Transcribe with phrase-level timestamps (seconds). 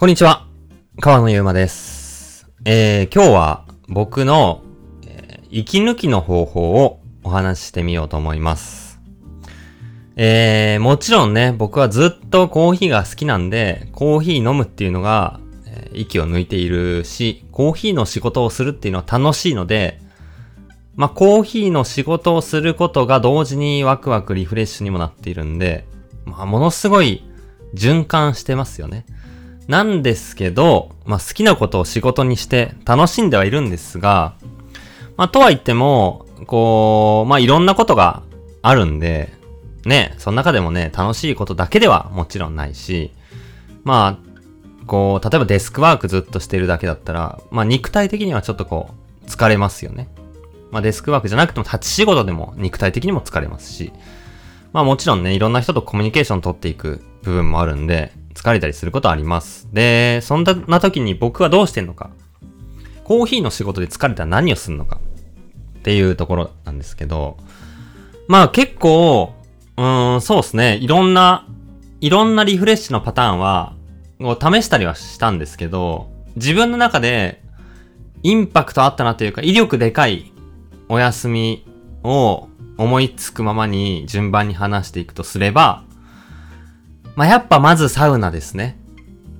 [0.00, 0.46] こんにちは。
[0.98, 2.48] 川野ゆうまです。
[2.64, 4.62] えー、今日は僕の、
[5.06, 8.98] えー息抜きの方法をお話ししてみようと思います。
[10.16, 20.00] えー、もちろんね、僕はずっとコーヒーが好きなんで、コーヒー飲むっていうのが、えー息を抜いているし、コーヒーの仕事をするっていうのは楽しいので、
[20.96, 25.86] まあ、コーヒーの仕事をすることが同時にワクワクリフレッシュにもなっているんで、
[26.24, 27.22] まあ、ものすごい
[27.74, 29.04] 循環してますよね。
[29.70, 34.34] なんですけど、まあ、好きなことを仕事にして楽しんではいるんですが、
[35.16, 38.24] まあ、とは言っても、こう、まあ、いろんなことが
[38.62, 39.32] あるんで、
[39.84, 43.12] ね、その中でもね、楽しいことだけではもちろんないし、
[43.84, 48.90] まあ、こう、例えばデスクワークずっとしてるだけだったら、まあ、肉体的にはちょっとこ
[49.24, 50.08] う、疲れますよね。
[50.72, 53.92] まあ、デスクワークじゃなくても立ち仕事でも肉体的にも疲れますし、
[54.72, 59.68] まあもちろんね、いろんな人とコミュニケーション取っていく部分もあるんで、疲れたりすることあります。
[59.72, 62.10] で、そんな時に僕はどうしてんのか。
[63.04, 65.00] コーヒーの仕事で疲れたら何をするのか。
[65.80, 67.38] っていうところなんですけど、
[68.28, 69.32] まあ結構、
[69.76, 70.76] うーん、そうですね。
[70.76, 71.46] いろんな、
[72.00, 73.74] いろんなリフレッシュのパターンは、
[74.18, 77.42] こう試したりはしたんですけど、自分の中で、
[78.22, 80.32] インパクトあったなというか、威力でかい
[80.90, 81.66] お休み
[82.02, 85.84] を思いつくままに順番に話していくとすれば、
[87.16, 88.78] まあ、やっぱまずサウナですね。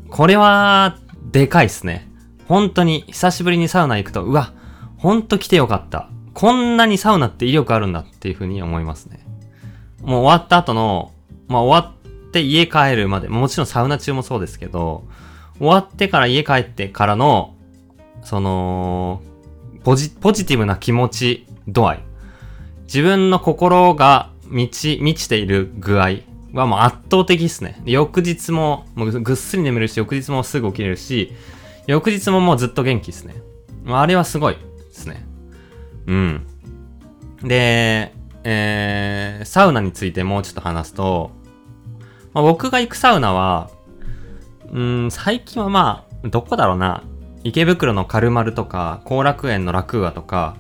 [0.09, 0.99] これは、
[1.31, 2.09] でかいっすね。
[2.47, 4.53] 本当に、久しぶりにサウナ行くと、うわ、
[4.97, 6.09] ほんと来てよかった。
[6.35, 9.21] こんなにサウナって威力あるんだっていう風に思いますね。
[10.03, 11.13] もう終わった後の、
[11.49, 15.05] まあ、終わって家帰るまで、もちろんサウナ中もそうですけど、
[15.59, 17.55] 終わってから家帰ってからの、
[18.23, 19.23] その、
[19.85, 22.01] ポジ、ポジティブな気持ち度合い。
[22.85, 26.11] 自分の心が満ち、満ちている具合
[26.53, 27.81] はもう圧倒的ですね。
[27.85, 31.33] 翌日も、もうぐっすり眠るし、翌日もすぐ起きれるし、
[31.87, 33.35] 翌日ももうずっと元気ですね。
[33.87, 34.61] あれはすごいで
[34.93, 35.27] すね。
[36.07, 36.47] うん。
[37.43, 38.13] で、
[38.45, 41.31] えー、サウナについてもうちょっと話すと、
[42.33, 43.71] まあ、僕が行くサウナは、
[44.73, 47.03] うん、最近はまあ、どこだろうな。
[47.43, 50.57] 池袋のカルマルとか、後楽園のラクーアとか、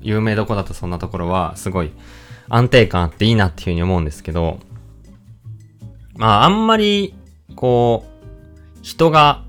[0.00, 1.92] 有名どこだとそんなところは、すごい
[2.48, 4.58] 安定感あっていいなっていうふうに思うんですけど、
[6.18, 7.14] まあ、あんまり、
[7.54, 9.44] こう、人が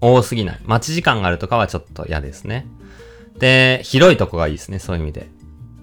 [0.00, 0.60] 多すぎない。
[0.64, 2.66] 待ち時間があるとかはちょっと嫌ですね。
[3.38, 5.26] で、広いとこがいいですね、そういう意味で。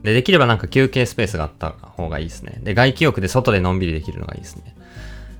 [0.03, 2.59] で、できればなんか休憩スペースがあった方がいいですね。
[2.61, 4.75] で、外気浴で外でのんびりできるのがいいですね。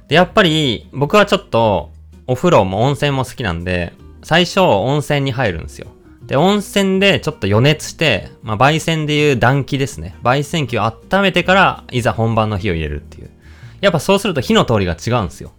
[0.08, 1.92] で、やっぱり、僕はちょっと、
[2.26, 5.88] お風呂も温泉も好きなんで、最初温泉に入るんですよ。
[6.26, 10.16] で、温泉でちょっと予熱して、まあ、焙煎でいう暖気ですね。
[10.24, 13.30] 焙煎機を温めてから、いざ本番の火を入れるっていう。
[13.84, 15.52] やっぱそうすると火の通りが違うんですよ。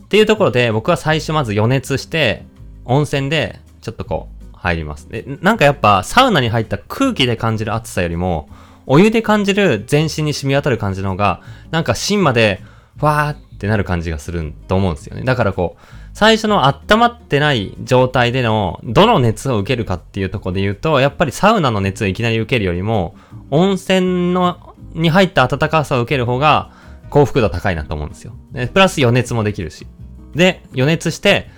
[0.00, 2.46] っていうところで、僕は最初まず予熱して、
[2.86, 5.10] 温泉で、ちょっとこう、入ります。
[5.10, 8.48] で、なんかやっぱ、サウナに入った空気で感じる暑さよりも、
[8.86, 12.62] お湯で感じる全身に染み渡る感じの方が、なんか芯まで、
[12.98, 15.22] わーってなる感じがすると思うんですよね。
[15.22, 23.14] だからこう、最初の温まってない状態での、どの熱を受けるかっていうところで言うと、やっぱりサウナの熱をいきなり受けるよりも、
[23.50, 26.79] 温泉の、に入った暖かさを受ける方が、
[27.10, 28.34] 幸福度高いなと思うんですよ。
[28.52, 29.86] でプラス予熱もできるし。
[30.34, 31.48] で、予熱して、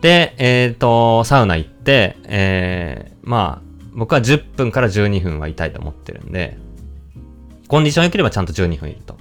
[0.00, 6.58] で、えっ、と、サウナ行って、えー、まあ、僕は10分から12分はいたいと思ってるんで、
[7.68, 9.16] コンディション良ければちゃんと12分いると。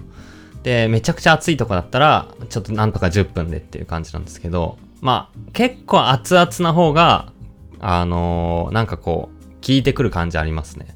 [0.63, 7.31] で、めちゃくちゃ暑いとこだったら、ちょっとなんとか10分でっていう感じなんですけど、まあ、結構熱々な方が、
[7.79, 10.87] あのーなんかこう、効いてくる感じありますね。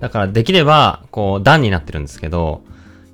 [0.00, 2.62] だからできれば、こう、段になってるんですけど、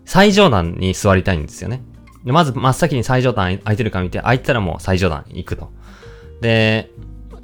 [0.04, 1.82] 最上段に座りたいんですよね。
[2.24, 5.70] でまず真っ先に最上段空いてるか見て、空いてたらもう最上段行くと。
[6.40, 6.90] で、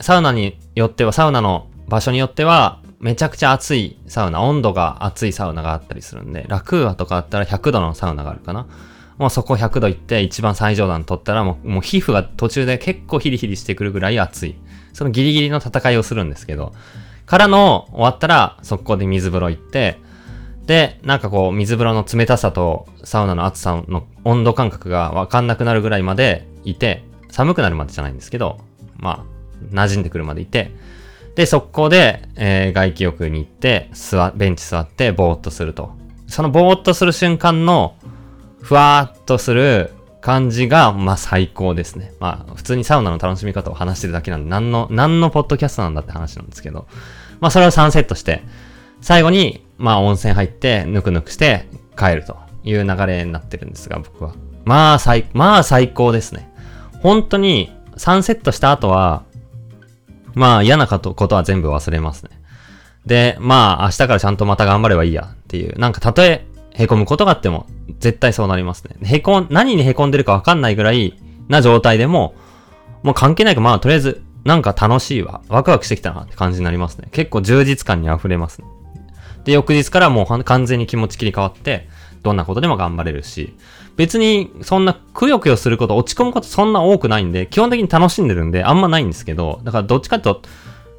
[0.00, 8.66] サウナによっては、サウナの場所によっては、めちゃくちゃ暑いサウナ、温度が暑いサウナがあったりするんで、ラクーアとかあったら100度のサウナがあるかな。
[9.18, 14.54] もうそこ100度行って一番最上段取ったらもうもう皮膚が途中で結構ヒリヒリしてくるぐらい暑い。
[14.94, 16.72] そのギリギリの戦いをするんですけど、
[17.26, 19.98] からの終わったら速攻で水風呂行って、
[20.70, 28.60] でなんかこう水風呂の冷たさとサウナの暑さの温度感覚がわかんなくなるぐらいまでいて、寒くなるまでじゃないんですけど、
[28.96, 30.70] まあ、馴染んでくるまでいて、
[31.34, 35.90] で、速攻で、えー外気浴に行って、座、ベンチ座って、ぼーっとすると。
[36.28, 37.96] そのぼーっとする瞬間の、
[38.62, 39.90] ふわーっとする
[40.20, 42.12] 感じが、まあ最高ですね。
[42.20, 46.86] まあ、普通にサウナの楽しみ方を話してるだけなんで、何の、何のポッドキャストなんだって話なんですけど、
[47.40, 48.44] まあそれを3セットして、
[49.00, 51.66] 最後に、まあ温泉入って、ぬくぬくして
[51.98, 54.34] 帰るという流れになってるんですが、僕は。
[54.64, 56.52] まあ最、まあ最高ですね。
[57.00, 59.24] 本当に、3セットした後は、
[60.34, 62.30] まあ嫌なことことは全部忘れますね。
[63.06, 65.78] で、まあ明日からちゃんとまた頑張ればいいやっていう。
[65.78, 67.66] なんかたとえ凹むことがあっても
[67.98, 68.96] 絶対そうなりますね。
[69.02, 71.18] へこん、何に凹んでるかわかんないぐらい
[71.48, 72.34] な状態でも、
[73.02, 75.42] もう関係ないかまあとりあえずなんか楽しいわ。
[75.48, 77.08] ワクワクしてきたなって感じになりますね。
[77.12, 78.66] 結構充実感に溢れますね。
[79.44, 81.88] で、翌日からもう完全に気持ち切り替わって、
[82.22, 83.54] どんなことでも頑張れるし、
[83.96, 90.42] 別にそんなくよくよすること、落ち込むことそんな多くないんで、基本的に楽しんでるんで、あんまないんですけど、だからどっちかと、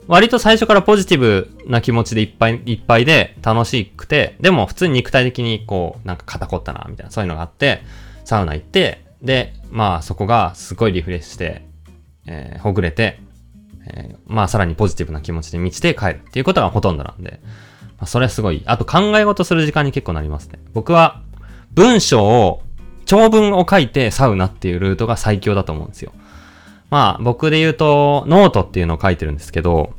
[0.08, 7.82] 割と最初からポジティブな気持ちでいっぱいいっぱいで楽しくて、でも普通に肉体的にこう、なんか肩凝ったな、みたいな、そういうのがあって、
[8.26, 11.66] サウナ行って、で、まあそこがすごいリフレッシュして、
[12.28, 13.20] えー、ほぐれて、
[13.88, 17.40] えー、まあさらにポジティブな気持ちで満ちて帰るっていうことがほとんどなんで、
[18.02, 18.64] まあ、それはすごい。
[18.66, 20.60] あと考え事する時間に結構なりますね。
[20.74, 21.22] 僕は
[21.74, 22.64] 文章を、
[23.06, 26.12] 長文を書いてサウナっていうルートが最強だと思うんですよ。
[26.90, 29.94] まあ僕で言うとノートっていうのを書いてるんですけど、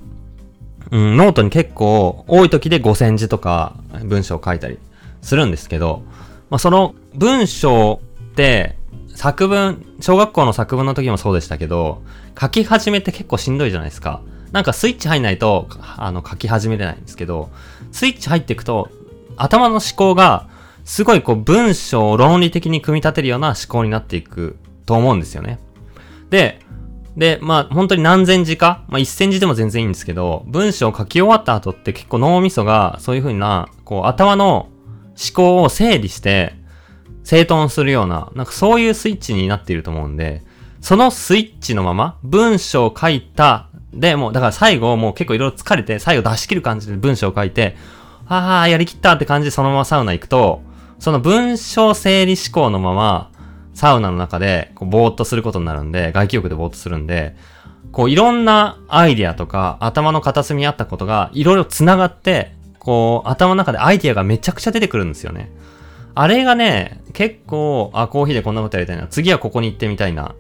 [0.91, 4.79] うん、ノートに結構多い時で5000字とか文章を書いたり
[5.21, 6.03] するんですけど、
[6.51, 8.01] まあその文章
[8.31, 8.77] って
[9.15, 12.03] 作文、小学校の作文の時もそうでしたけど、
[12.41, 14.23] 書き始めって結構しんどいじゃないですか。
[14.53, 17.51] なんかスイッチ入んないと、あの、書き始めれないんですけど、
[17.93, 18.91] スイッチ入っていくと、
[19.37, 20.49] 頭の思考が、
[20.85, 25.61] すごいこう文章を論理的に組み立てるような思考になっていくと思うんですよね。
[26.31, 26.61] で、
[27.17, 34.69] で、まあ本当に何千字か、まあ一千字でも全然いいんですけど、文章を書き終わった後って結構脳みそがそういう風な、こう頭の
[35.11, 36.55] 思考を整理して、
[37.25, 40.43] 整頓するような、なんかそういうスイッチになっていると思うんで、
[40.81, 47.77] そのスイッチのまま、文章を書いた、で、もう、だから最後、もう結構いろいろ疲れて、最後出し切る感じで文章を書いて、
[48.27, 50.63] ああ、やりきったって感じでそのままサウナ行くと、
[50.99, 53.31] その文章整理思考のまま、
[53.75, 57.37] サウナの中で、こう、ぼーっとすることになるんで、外気浴でぼーっとするんで、
[57.91, 65.51] こう、いろんなアイディアとか、頭の片隅にあったことが、いろいろ繋がって、こう、頭の中でアイディアがめちゃくちゃ出てくるんですよね。
[66.15, 69.07] あれがね、結構、あ、コーヒーでこんなことやりたいな。
[69.07, 70.35] 次はここに行ってみたいな。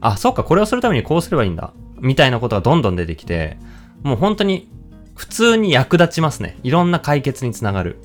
[0.00, 1.72] あ、そっか、これをするためにこうすればいいんだ。
[2.00, 3.58] みたいなことがどんどん出てきて、
[4.02, 4.68] もう本当に、
[5.14, 6.58] 普通に役立ちますね。
[6.64, 7.98] いろんな解決につながる。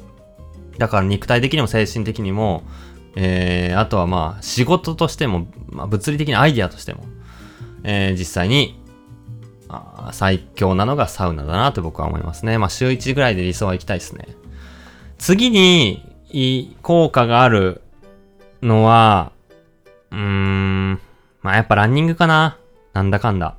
[0.77, 2.63] だから肉体的にも精神的にも、
[3.15, 7.03] えー、あとはまあ、仕事としても、まあ、物理的なアイディアとしても、
[7.83, 8.79] えー、実際に、
[9.67, 12.57] あ最強なのがサウナだなと僕は思いますね。
[12.57, 14.27] まあ、週1ぐらいで理想は行きたいですね。
[15.17, 17.81] 次に、い効果がある
[18.61, 19.31] のは、
[20.11, 20.99] うーん、
[21.41, 22.57] まあやっぱランニングかな。
[22.93, 23.55] なんだかんだ。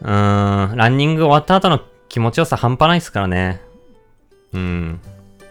[0.00, 3.60] うーん、ランニング終わった後の気持ちよさ半端ないっすからね。
[4.52, 5.00] うん、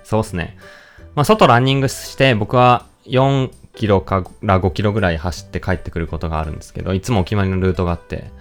[0.03, 0.57] そうっすね。
[1.15, 8.31] まあ外ランニングして僕は4キロから5キロぐらい走って帰ってくることがあるんですけど、いつもお決まりのルートがあって、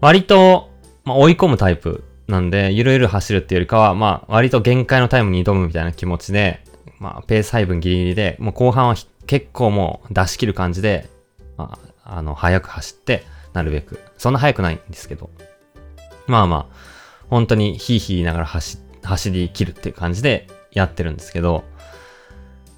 [0.00, 0.70] 割と、
[1.04, 6.60] まあ、追い込むタイプなんで、ゆるゆる走るっていうよりかは、まあ割と限界のタイムに挑むみたいな気持ちで、
[7.02, 8.94] まあ、ペース配分ギリギリで、もう後半は
[9.26, 11.08] 結構もう出し切る感じで、
[11.56, 14.00] まあ、あの、早く走って、なるべく。
[14.18, 15.30] そんな速くないんですけど。
[16.26, 16.76] まあまあ、
[17.28, 21.64] 本当にヒーヒーながら走、走り切るっていう感じでやってるんですけど、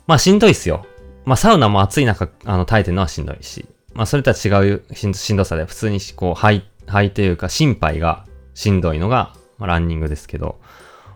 [0.06, 0.86] まあしんどいっすよ。
[1.24, 10.60] まあサウナも暑い中、あの、耐えてるのはしんどいし、まあそれとは違うしんどさで、普通にこう、肺、肺というか心肺がしんどいのが、まあ、ランニングですけど、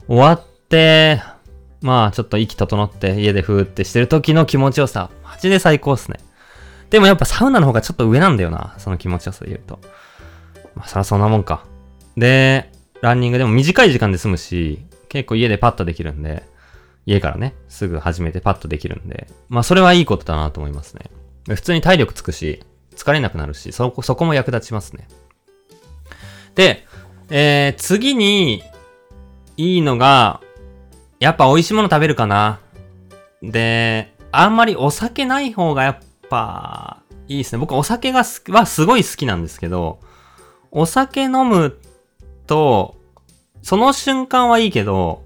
[0.06, 1.20] 終わって、
[1.80, 6.18] まあちょっと息整って家でふーってしてる時の気持ちよさ、マジで最高っすね。
[6.90, 9.80] でもやっぱサウナの方がちょっと上なんだよな、その気持ちよさで言うと。
[10.74, 11.64] まあそらそんなもんか。
[12.16, 16.44] で、ランニングでも短い時間で済むし、結構家でパッとできるんで、
[17.06, 21.10] 家からね、すぐ始めてパッとできるんで、まあそれはいいことだなと思いますね。
[21.48, 22.62] 普通に体力つくし、
[22.96, 25.08] 疲れなくなるし、そこ、そこも役立ちますね。
[26.54, 26.86] で、
[27.30, 28.62] えー、次に、
[29.56, 30.40] いいのが、
[31.20, 32.60] やっぱ美味しいもの食べるかな。
[33.42, 37.58] で、あんまりお酒ない方がやっぱいいですね。
[37.58, 40.00] 僕お酒がすはすごい好きなんですけど、
[40.70, 41.78] お酒飲む
[42.46, 42.96] と、
[43.62, 45.22] その瞬間はいいけど、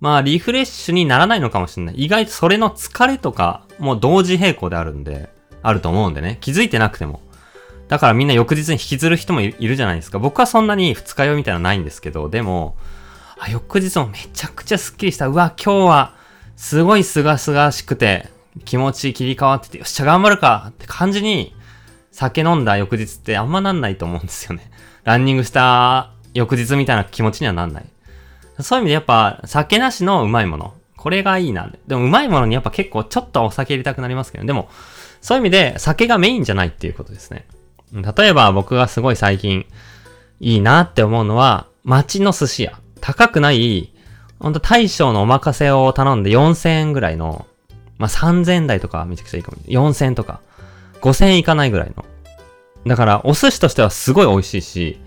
[0.00, 1.96] まあリフレッシュにならないのかもしれない。
[1.96, 5.30] 意外とそれの疲れとかも同時並行であるんで、
[5.62, 6.38] あると思うんでね。
[6.40, 7.20] 気づいてなくても。
[7.88, 10.18] だからみんな翌日に引きずる人もいるじゃないですか。
[10.18, 12.76] 僕はそんなに二日酔いみたいなのないんですけど、でも、
[13.38, 15.28] あ、翌日もめちゃくちゃスッキリした。
[15.28, 16.14] うわ、今日は、
[16.56, 18.28] すごいすがすがしくて、
[18.64, 21.54] 気持ち切り替わってて、よっしゃ、頑張るかって感じに、
[22.10, 24.70] 酒飲んだ翌日ってあんまなんないと思うんですよね。
[25.04, 27.84] ランニングした翌日みたいな気持ちにはなんない。
[28.60, 30.74] そういう意味でやっぱ、酒なしのうまいもの。
[30.96, 31.70] これがいいな。
[31.86, 34.68] でもうまいものにやっぱ結構ちょっとお酒入れたくなりますけど、でも、
[35.20, 37.46] そういう意味で酒がメインじゃないっていうことですね。
[37.92, 39.66] 例えば僕がすごい最近
[40.40, 42.78] いいなって思うのは、街の寿司屋。
[43.00, 43.92] 高くない、
[44.38, 47.46] ほんと大将のお任せを頼んで4000円ぐらいの、
[48.04, 49.56] まあ、3000台とかめちゃくちゃいいかも。
[49.66, 50.40] 4000とか、
[51.00, 52.04] 5000いかないぐらいの。
[52.86, 55.00] だから、お寿司としてはすごい美味しいし、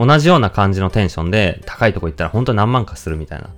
[0.00, 3.50] 同じような感じのテンションで高いとこ行ったら本当に何万かするみたいな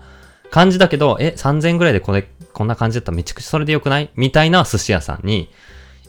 [0.51, 4.11] 感じだけど、え、3000ぐらいでこれ、こんな感じだったらめちゃくちゃそれでよくない？
[4.15, 5.49] みたいな寿司屋さんに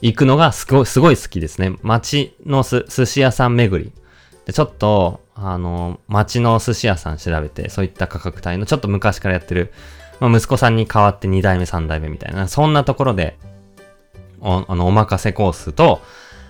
[0.01, 1.77] 行くのがすごい、すごい好きですね。
[1.83, 3.93] 街のす寿司屋さん巡り。
[4.45, 9.71] で、ちょっと、あの、街の寿司屋さん調べて、そういった価格帯のちょっと昔からやってる、
[10.21, 13.37] まあ、息子さんに代わって2代目、3代目みたいな、そんなところで、
[14.39, 16.01] お、あの、お任せコースと、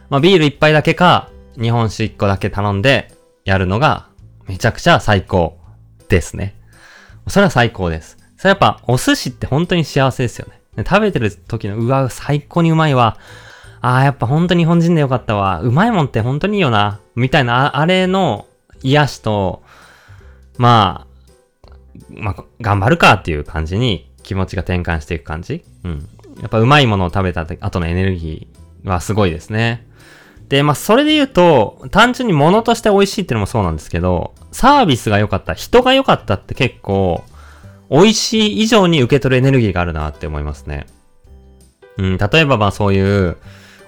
[0.09, 3.13] まあ、ビール1杯だけか、日本酒1個だけ頼んで
[3.45, 4.07] やるのが、
[4.45, 5.57] めちゃくちゃ最高
[6.09, 6.53] ですね。
[7.27, 8.17] それは最高です。
[8.35, 10.83] それやっぱ、お寿司って本当に幸せですよね。
[10.85, 13.17] 食べてる時の、うわ、最高にうまいわ。
[13.79, 15.61] ああ、やっぱ本当に日本人でよかったわ。
[15.61, 16.99] うまいもんって本当にいいよな。
[17.15, 18.47] みたいな、あれの
[18.83, 19.63] 癒しと、
[20.57, 21.10] まあ、
[22.09, 25.63] まあ、頑張るかっていう感じに気持ちが転換していく感じ。
[25.83, 26.07] うん。
[26.41, 29.87] やっぱうまいものを食べた後のエネルギーはすごいですね。
[30.49, 37.23] で、まあ、それで言うと、単純に物として美味しいっていうのもそうなんですけど、サービスが良かった、人が良かったって結構、
[37.89, 40.87] 美味しい以上に受け取るエネルギーがあるなって思いますね。
[41.97, 43.37] うん、例えばまあそういう、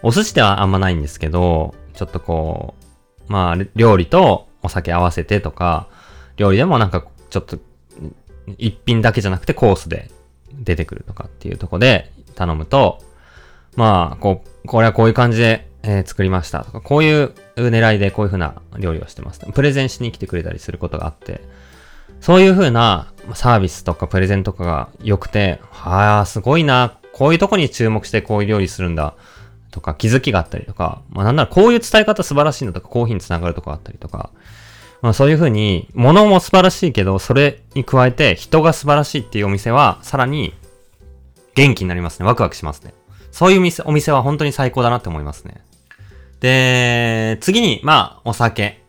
[0.03, 2.75] お寿司ではあんまないんですけど、ちょっとこ
[3.27, 5.87] う、まあ、料理とお酒合わせてとか、
[6.37, 7.57] 料理でもなんかちょっと、
[8.57, 10.09] 一品だけじゃなくてコースで
[10.53, 12.99] 出てくるとかっていうとこで頼むと、
[13.75, 16.63] まあ、こう、これはこういう感じで、えー、作りました。
[16.63, 19.39] とか、こういう狙いでこういう風な料理をしてます。
[19.39, 21.41] プレゼンしに来てくれたりすることがあって、
[22.21, 29.15] そういう風なサービスとかプレゼンとかが良くて、はあ、すごいな、こういうとこに注目してこういう料理するんだ、
[29.71, 34.29] とか気づきがあったりとか、まあなんならこういう伝え方素晴らしいんだとか、コーヒーにつながるとかあったりとか、
[35.03, 40.55] まあそういう風に、物も素晴らしいけど、それに加えて人が素晴らしいっていうお店は、さらに
[41.53, 42.25] 元気になりますね。
[42.25, 42.95] ワクワクしますね。
[43.29, 45.61] そういう店、お店は本当に最高だなって思いますね。
[46.39, 48.81] で、次に、まあ、お酒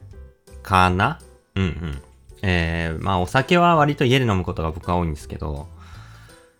[0.62, 1.20] かな
[1.56, 2.02] うんうん。
[2.42, 5.66] えー、まあお酒は割と家で飲むことが僕は多いんですけど、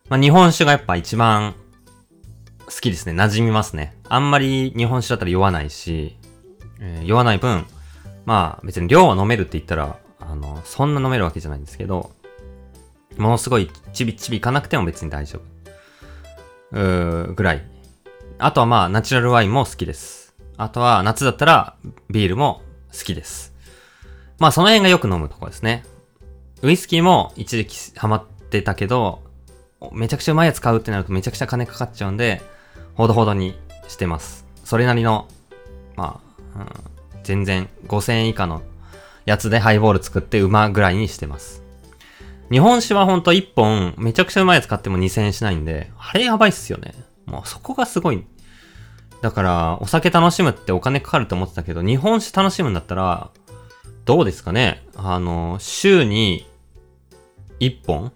[0.08, 1.54] まあ日本酒がやっぱ一番
[2.64, 3.12] 好きですね。
[3.12, 3.94] 馴染みますね。
[4.08, 6.16] あんまり日本酒だったら酔わないし、
[6.80, 7.66] えー、酔わない分、
[8.24, 12.12] まあ別に量を飲めるって言ったら、あの、そんな飲めるわけじゃないんですけど、
[13.16, 15.40] ものすごいちびちびいかなくても別に大丈
[16.72, 16.78] 夫。
[16.78, 17.64] うー、ぐらい。
[18.38, 20.34] あとはまあナチュラルワインも好きです。
[20.56, 21.76] あとは夏だったら
[22.10, 22.62] ビールも
[22.92, 23.54] 好きです。
[24.38, 25.84] まあその辺がよく飲むとこですね。
[26.62, 29.22] ウイスキーも一時期ハマってたけど、
[29.92, 32.42] めちゃくちゃうまいやつ買うってなるとめちゃくちゃ金かかっちゃうんで、
[32.94, 34.46] ほどほどにしてます。
[34.64, 35.28] それなりの、
[35.96, 36.20] ま
[36.54, 36.66] あ、うん、
[37.24, 38.62] 全然5000円以下の
[39.24, 41.62] やつでハイボール作ってうまぐらいにしてます。
[42.50, 46.94] 日本酒はほんと1本めちゃくちゃうまいやつ買っても2000円しないんで、あれやばいっすよね。
[47.26, 48.24] もうそこがすごい。
[49.22, 53.30] だから、お酒楽しむってお金かかると思ってたけど、日本酒楽しむんだったら、
[54.04, 56.46] どうですかねあの、週に
[57.60, 58.12] 1本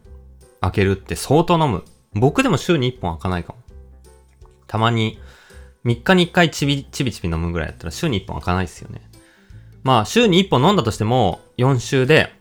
[0.61, 1.85] 開けるって相当飲む。
[2.13, 3.59] 僕でも週に1本開かないかも。
[4.67, 5.19] たまに
[5.89, 9.01] 3日に1回ちび、ちびちび飲むぐらいだったら週に1本開かないですよね。
[9.83, 12.33] まあ週に1本飲んだとしても4週で、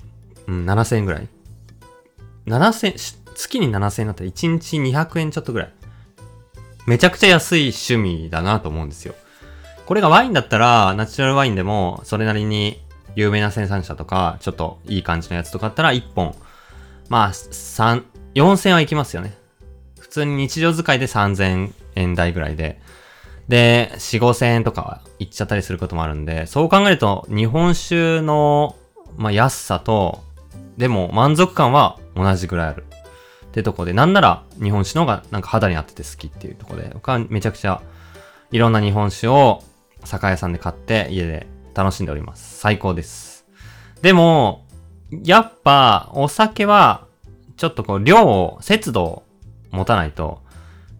[0.47, 1.27] うん、7000円ぐらい。
[2.45, 2.93] 7000、
[3.35, 5.73] 月に7000円だったら1日200円ちょっとぐらい。
[6.85, 9.15] めちゃくちゃ安い趣味だなと思うんですよ。
[9.85, 12.81] これがワインだったら、ナチュラルワインでも、それなりに
[13.15, 16.35] 有名な生産者とか、ちょっといい感じのやつとかだったら、1本、
[17.09, 18.03] まあ、3、
[18.35, 19.37] 4000はいきますよね。
[19.99, 22.81] 普通に日常使いで3000円台ぐらいで。
[23.47, 28.75] で、4、5000円とかはいっちゃったりすることもあるんで、そう考えると、日本酒の、
[29.15, 30.23] まあ、安さと、
[30.77, 32.85] でも満足感は同じぐらいある。
[33.47, 37.81] ってとこで、なんなら日本酒の方がなんか肌に合ってて好きっていうとこで、僕はめちゃくちゃ
[38.51, 39.63] いろんな日本酒を
[40.03, 42.59] 酒屋さんで買って家で楽しんでおります。
[42.59, 43.45] 最高です。
[44.01, 44.65] でも、
[45.23, 47.07] やっぱ、お酒は、
[47.55, 49.23] ちょっとこう、量を、節度を
[49.71, 50.41] 持たないと、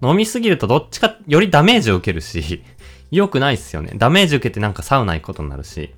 [0.01, 2.63] 飲みすぎるとどっちか、よりダメージを受けるし、
[3.11, 3.93] 良くないっすよね。
[3.95, 5.93] ダメージ受けてなんかサウナ行くことになるし。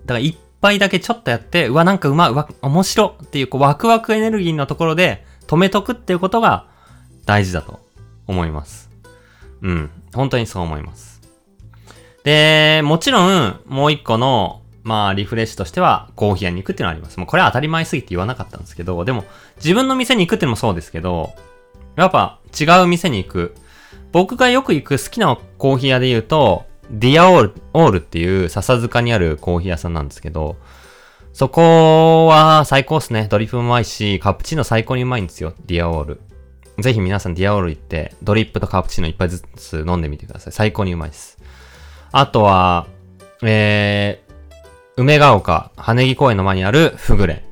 [0.00, 6.66] だから一杯だけちょっとやって、うわ、なんかうま、うわ、面白っていう、こう、ワクワクエネルギーのところで止めとくっていうことが
[7.24, 7.80] 大事だと
[8.26, 8.90] 思います。
[9.62, 9.90] うん。
[10.14, 11.20] 本当にそう思います。
[12.24, 17.18] で、もちろん、もう一個の、まあ、リフレッシュとしては、コーヒー屋に行くっていうのはあります。
[17.18, 19.24] もうこれは当たり前すぎて言わなかったんですけど、でも、
[19.56, 21.34] 自分の店に行くっていうのもそうですけど、
[22.02, 23.54] やっぱ違う店に行く。
[24.12, 30.56] 僕がよく行く好きなコーヒー屋で言うと、ディアオール、オールっていう笹塚にあるコーヒー屋さんなんですけど、
[31.32, 33.28] そこは最高っすね。
[33.28, 35.52] ドリップもうまいし、カプチーノ最高にうまいんですよ。
[35.66, 36.20] Dear All。
[36.78, 40.52] ぜひ皆さん Dear All 行って、ドリップとカプチーノ一杯ずつ飲んでみてください。
[40.52, 41.38] 最高にうまいです。
[42.12, 42.86] あとは、
[43.42, 44.34] えー、
[44.96, 47.44] 梅ヶ丘、羽根木公園の前にある Fuglen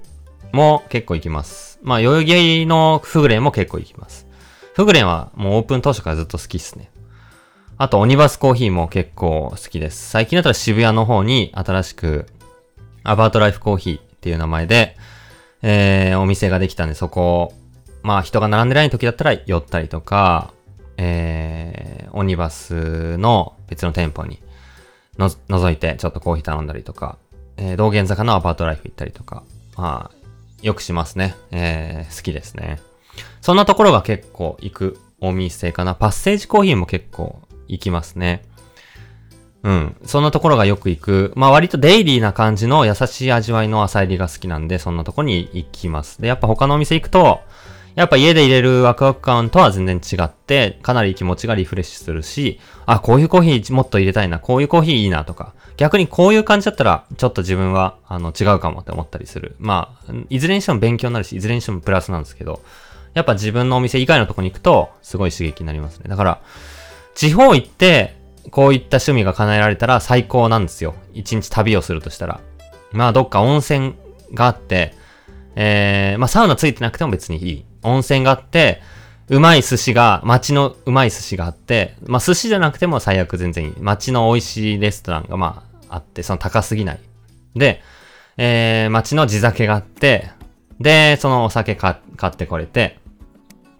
[0.53, 1.79] も結構行きます。
[1.83, 4.26] まあ、代々木の Fuglen も結構行きます。
[4.77, 6.91] Fuglen はもうオープン当初からずっと好きっすね。
[7.79, 10.11] あと、 ONIBUS COFFEE も結構好きです。
[10.11, 12.27] 最近だったら渋谷の方に新しく、
[13.03, 14.99] アバートライフコーヒーっていう名前で、
[15.63, 17.53] えー、お店ができたんで、そこを、
[18.03, 20.53] まあ人が並んでない時だったら寄ったりとか、
[20.99, 24.43] えー、オニバスの別の店舗に
[25.19, 27.17] の、覗いてちょっとコーヒー頼んだりとか、
[27.57, 29.43] えー、道玄坂のアパートライフ行ったりとか、
[29.79, 30.27] まあ、
[30.61, 31.35] よくしますね。
[31.51, 32.79] えー、好きですね。
[33.41, 35.95] そんなところが結構行くお店かな。
[35.95, 38.45] パッセージコーヒーも結構行きますね。
[39.63, 39.97] うん。
[40.05, 41.33] そんなところがよく行く。
[41.35, 46.21] まあ割とデイリーな感じの優しい味わいの浅入りが好きなんで、そんなとこに行きます。
[46.21, 47.41] で、やっぱ他のお店行くと、
[47.97, 59.57] やっぱ家で入れるワクワク感とは全然違って、かなり気持ちがリフレッシュするし、あ、こういうコーヒーもっと入れたいな、こういうコーヒーいいなとか、逆にこういう感じだったら、ちょっと自分は、あの、違うかもって思ったりする。
[59.59, 62.61] まあ、いずれにしても勉強になるし、いずれにしてもプラスなんですけど、
[63.17, 66.05] やっぱ自分のお店以外のとこに行くと、すごい刺激になりますね。
[66.07, 66.41] だから、
[67.15, 68.15] 地方行って、
[68.51, 70.95] こういった趣味が叶えられたら最高なんですよ。
[71.15, 72.41] 一日旅をするとしたら。
[72.93, 73.95] まあ、どっか温泉
[74.35, 74.95] があって、
[75.55, 77.65] えー、まあ、サウナついてなくても別にいい。
[77.83, 78.83] 温泉があって、
[79.29, 83.75] うまい寿司が、街のうまい寿司があって、まあ寿司じゃなくても最悪全然いい。
[83.81, 87.01] 街の美味しいレストランがまああって、その高すぎない。
[87.55, 87.81] で、
[88.37, 90.31] えー、街の地酒があって、
[90.79, 91.97] で、そのお酒買
[92.27, 92.99] ってこれて、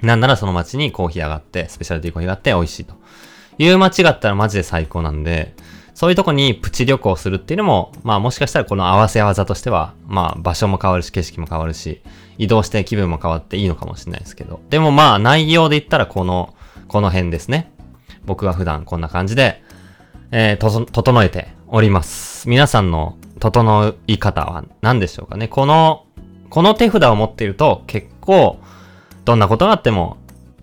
[0.03, 2.95] なんならその街にコーヒー上がって、スペシャルティーコーヒーがあって美味しいと。
[3.59, 5.55] いう街があったらマジで最高なんで、
[5.95, 12.03] そういうとこにプチ旅行するっていうのも、まあもしかしたらこの合わせ技としては、まあ場所も変わるし、景色も変わるし、
[12.37, 14.61] 移動して気分も変わっていいのかもしれないですけど。
[14.69, 16.55] でもまあ内容で言ったらこの、
[16.89, 17.73] この辺ですね。
[18.27, 19.63] 僕は普段こんな感じで、
[20.33, 22.49] えー、と、整えております。
[22.49, 25.49] 皆さんの整い方は何でしょうかね。
[25.49, 26.05] この、
[26.51, 28.59] この手札を持っていると結構、
[29.27, 30.17] どんなことがあっても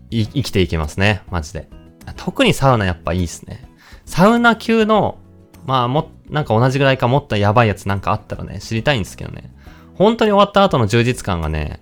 [0.09, 1.21] 生きていけますね。
[1.29, 1.69] マジで。
[2.17, 3.69] 特にサウナやっぱいいっすね。
[4.05, 5.19] サウナ級の
[5.65, 9.53] まあも、なんか同じぐらいかもっとやばいやつなんかあったらね、知りたいんですけどね。
[9.95, 11.81] 本当に終わった後の充実感がね、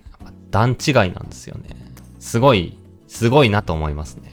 [0.50, 1.70] 段違いなんですよね。
[2.20, 2.76] すごい、
[3.08, 4.30] すごいなと思いますね。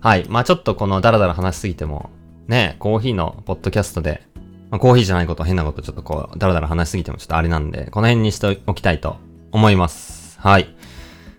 [0.00, 0.26] はい。
[0.28, 2.10] まあちょっとこのダラダラ話しすぎても、
[2.46, 4.22] ね、コーヒーのポッドキャストで、
[4.70, 9.16] まあ、コーヒーじゃないこと変なことちょっとこう、ダラダラ話しすぎてもちょっとあれなんで、この辺にしておきたいと
[9.52, 10.38] 思います。
[10.40, 10.75] はい。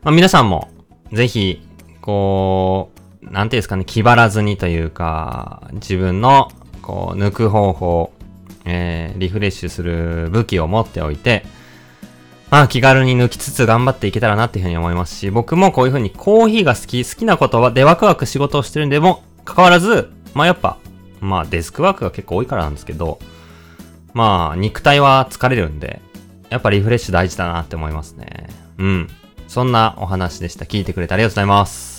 [0.04, 0.70] まあ皆さんも、
[1.12, 1.62] ぜひ、
[2.02, 6.52] こう、なんていうんですかね、気張らずにというか、自分の
[6.88, 8.14] こう、抜く方法、
[8.64, 11.44] えー、リフレッシュする武器を持っておいて、
[12.50, 20.78] まあ気軽に抜きつつ頑張っていけたらなっていうふうに思いますし、僕もこういうふうにコーヒーが好き、好きなことはでワクワク仕事をしてるんでも、関わらず、まあやっぱ、
[21.20, 23.20] まあデスクワークが結構多いからなんですけど、
[24.14, 26.02] まあ肉体は疲れるんで、
[26.50, 28.48] やっぱリフレッシュ大事だなって思いますね。
[28.78, 29.10] うん。
[29.48, 30.66] そんなお話でした。
[30.66, 31.97] 聞いてくれてありがとうございます。